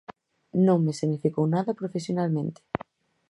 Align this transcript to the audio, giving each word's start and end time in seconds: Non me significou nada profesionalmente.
Non 0.65 0.77
me 0.85 0.93
significou 0.99 1.45
nada 1.55 1.77
profesionalmente. 1.81 2.61